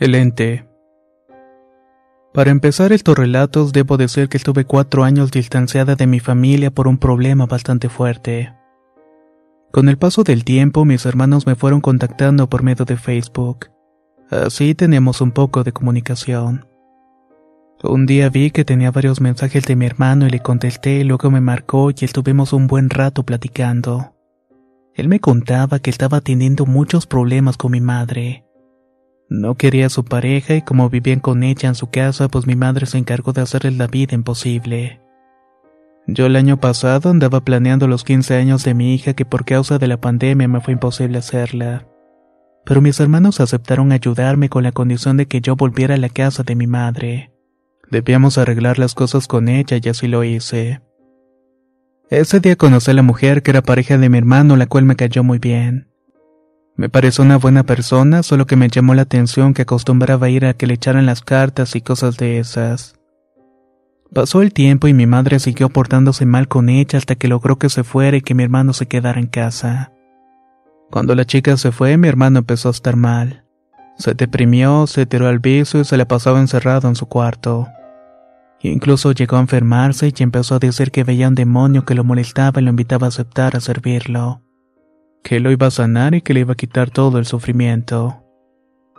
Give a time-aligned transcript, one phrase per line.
[0.00, 0.66] El ente.
[2.32, 6.88] Para empezar estos relatos debo decir que estuve cuatro años distanciada de mi familia por
[6.88, 8.54] un problema bastante fuerte.
[9.70, 13.66] Con el paso del tiempo mis hermanos me fueron contactando por medio de Facebook.
[14.30, 16.66] Así tenemos un poco de comunicación.
[17.82, 21.42] Un día vi que tenía varios mensajes de mi hermano y le contesté, luego me
[21.42, 24.14] marcó y estuvimos un buen rato platicando.
[24.94, 28.46] Él me contaba que estaba teniendo muchos problemas con mi madre.
[29.30, 32.56] No quería a su pareja y como vivían con ella en su casa, pues mi
[32.56, 35.00] madre se encargó de hacerle la vida imposible.
[36.08, 39.78] Yo el año pasado andaba planeando los 15 años de mi hija que por causa
[39.78, 41.86] de la pandemia me fue imposible hacerla.
[42.64, 46.42] Pero mis hermanos aceptaron ayudarme con la condición de que yo volviera a la casa
[46.42, 47.32] de mi madre.
[47.88, 50.80] Debíamos arreglar las cosas con ella y así lo hice.
[52.10, 54.96] Ese día conocí a la mujer que era pareja de mi hermano, la cual me
[54.96, 55.89] cayó muy bien.
[56.80, 60.54] Me pareció una buena persona, solo que me llamó la atención que acostumbraba ir a
[60.54, 62.94] que le echaran las cartas y cosas de esas.
[64.14, 67.68] Pasó el tiempo y mi madre siguió portándose mal con ella hasta que logró que
[67.68, 69.92] se fuera y que mi hermano se quedara en casa.
[70.90, 73.44] Cuando la chica se fue, mi hermano empezó a estar mal.
[73.98, 77.68] Se deprimió, se tiró al vicio y se le pasaba encerrado en su cuarto.
[78.62, 82.58] Incluso llegó a enfermarse y empezó a decir que veía un demonio que lo molestaba
[82.58, 84.40] y lo invitaba a aceptar a servirlo.
[85.22, 88.24] Que lo iba a sanar y que le iba a quitar todo el sufrimiento.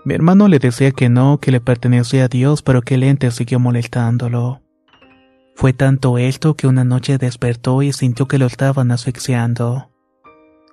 [0.04, 3.30] Mi hermano le decía que no, que le pertenecía a Dios, pero que el ente
[3.32, 4.62] siguió molestándolo.
[5.56, 9.92] Fue tanto esto que una noche despertó y sintió que lo estaban asfixiando.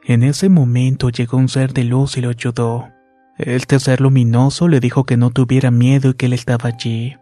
[0.04, 2.88] En ese momento llegó un ser de luz y lo ayudó.
[3.36, 7.16] Este ser luminoso le dijo que no tuviera miedo y que él estaba allí.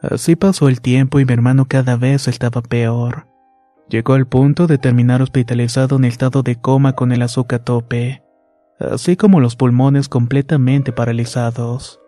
[0.00, 3.26] Así pasó el tiempo y mi hermano cada vez estaba peor.
[3.88, 8.22] Llegó al punto de terminar hospitalizado en estado de coma con el azúcar tope,
[8.78, 12.00] así como los pulmones completamente paralizados.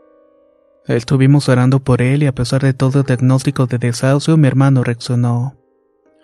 [0.87, 4.85] Estuvimos orando por él y a pesar de todo el diagnóstico de desahucio, mi hermano
[4.85, 5.57] reaccionó.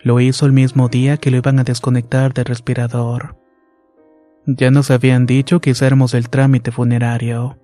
[0.02, 3.36] Lo hizo el mismo día que lo iban a desconectar del respirador.
[4.46, 7.58] Ya nos habían dicho que hiciéramos el trámite funerario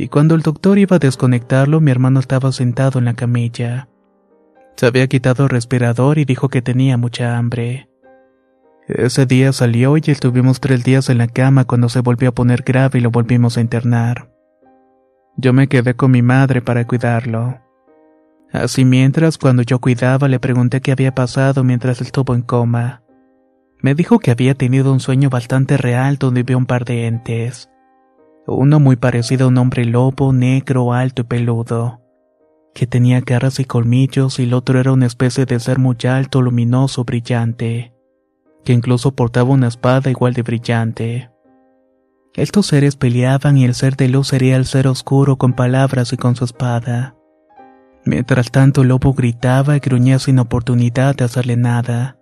[0.00, 3.90] y cuando el doctor iba a desconectarlo mi hermano estaba sentado en la camilla.
[4.76, 7.88] Se había quitado el respirador y dijo que tenía mucha hambre.
[8.88, 12.62] Ese día salió y estuvimos tres días en la cama cuando se volvió a poner
[12.62, 14.30] grave y lo volvimos a internar.
[15.36, 17.60] Yo me quedé con mi madre para cuidarlo.
[18.52, 23.02] Así mientras, cuando yo cuidaba, le pregunté qué había pasado mientras estuvo en coma.
[23.80, 27.70] Me dijo que había tenido un sueño bastante real donde vio un par de entes
[28.46, 31.99] uno muy parecido a un hombre lobo, negro, alto y peludo,
[32.74, 36.42] que tenía garras y colmillos, y el otro era una especie de ser muy alto,
[36.42, 37.92] luminoso, brillante,
[38.64, 41.30] que incluso portaba una espada igual de brillante.
[42.34, 46.16] Estos seres peleaban y el ser de luz sería el ser oscuro con palabras y
[46.16, 47.16] con su espada.
[48.04, 52.18] Mientras tanto el lobo gritaba y gruñía sin oportunidad de hacerle nada.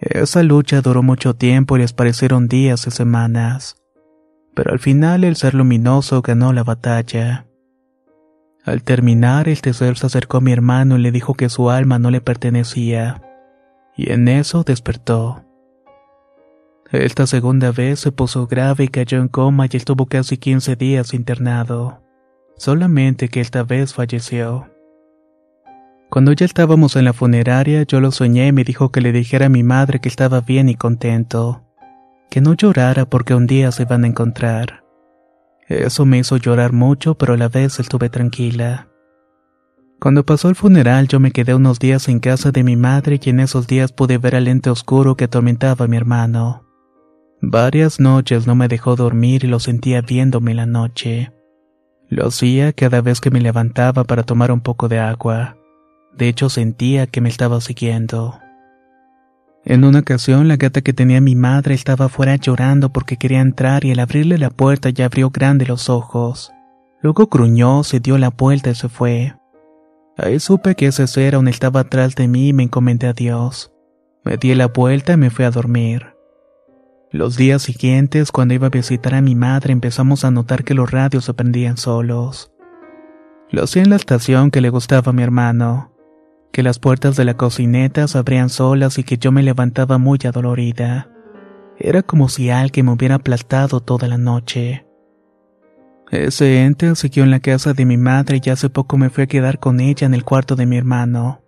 [0.00, 3.76] Esa lucha duró mucho tiempo y les parecieron días y semanas
[4.54, 7.46] pero al final el ser luminoso ganó la batalla.
[8.64, 11.98] Al terminar, el ser se acercó a mi hermano y le dijo que su alma
[11.98, 13.22] no le pertenecía,
[13.96, 15.44] y en eso despertó.
[16.90, 21.14] Esta segunda vez se puso grave y cayó en coma y estuvo casi 15 días
[21.14, 22.02] internado,
[22.56, 24.68] solamente que esta vez falleció.
[26.10, 29.46] Cuando ya estábamos en la funeraria, yo lo soñé y me dijo que le dijera
[29.46, 31.62] a mi madre que estaba bien y contento
[32.32, 34.81] que no llorara porque un día se iban a encontrar.
[35.80, 38.88] Eso me hizo llorar mucho, pero a la vez estuve tranquila.
[39.98, 43.30] Cuando pasó el funeral yo me quedé unos días en casa de mi madre y
[43.30, 46.64] en esos días pude ver al ente oscuro que atormentaba a mi hermano.
[47.40, 51.32] Varias noches no me dejó dormir y lo sentía viéndome la noche.
[52.08, 55.56] Lo hacía cada vez que me levantaba para tomar un poco de agua.
[56.14, 58.38] De hecho sentía que me estaba siguiendo.
[59.64, 63.84] En una ocasión la gata que tenía mi madre estaba afuera llorando porque quería entrar
[63.84, 66.52] y al abrirle la puerta ya abrió grande los ojos.
[67.00, 69.34] Luego gruñó, se dio la vuelta y se fue.
[70.18, 73.72] Ahí supe que ese ser aún estaba atrás de mí y me encomendé a Dios.
[74.24, 76.14] Me di la vuelta y me fui a dormir.
[77.10, 80.90] Los días siguientes, cuando iba a visitar a mi madre, empezamos a notar que los
[80.90, 82.52] radios se prendían solos.
[83.50, 85.91] Lo hacía en la estación que le gustaba a mi hermano
[86.52, 90.18] que las puertas de la cocineta se abrían solas y que yo me levantaba muy
[90.24, 91.08] adolorida.
[91.78, 94.86] Era como si alguien me hubiera aplastado toda la noche.
[96.10, 99.26] Ese ente siguió en la casa de mi madre y hace poco me fui a
[99.26, 101.40] quedar con ella en el cuarto de mi hermano.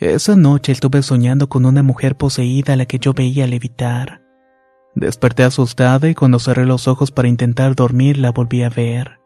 [0.00, 4.22] Esa noche estuve soñando con una mujer poseída a la que yo veía levitar.
[4.96, 9.20] Desperté asustada y cuando cerré los ojos para intentar dormir la volví a ver.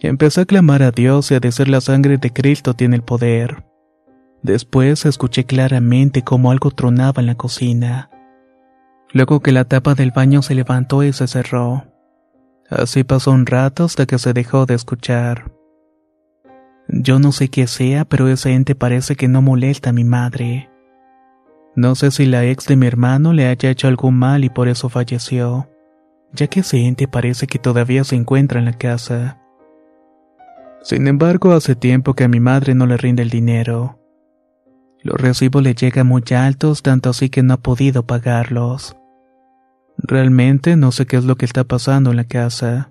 [0.00, 3.64] Empecé a clamar a Dios y a decir la sangre de Cristo tiene el poder.
[4.42, 8.10] Después escuché claramente cómo algo tronaba en la cocina.
[9.12, 11.84] Luego que la tapa del baño se levantó y se cerró.
[12.68, 15.50] Así pasó un rato hasta que se dejó de escuchar.
[16.88, 20.68] Yo no sé qué sea, pero ese ente parece que no molesta a mi madre.
[21.76, 24.68] No sé si la ex de mi hermano le haya hecho algún mal y por
[24.68, 25.68] eso falleció,
[26.32, 29.40] ya que ese ente parece que todavía se encuentra en la casa.
[30.84, 33.98] Sin embargo, hace tiempo que a mi madre no le rinde el dinero.
[35.02, 38.94] Los recibos le llegan muy altos, tanto así que no ha podido pagarlos.
[39.96, 42.90] Realmente no sé qué es lo que está pasando en la casa.